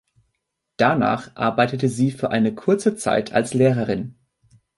Danach 0.77 1.29
arbeitete 1.35 1.87
sie 1.87 2.09
für 2.09 2.31
eine 2.31 2.55
kurze 2.55 2.95
Zeit 2.95 3.33
als 3.33 3.53
Lehrerin. 3.53 4.15